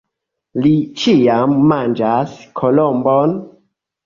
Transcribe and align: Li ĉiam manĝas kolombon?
Li 0.65 0.71
ĉiam 1.01 1.53
manĝas 1.73 2.33
kolombon? 2.63 3.39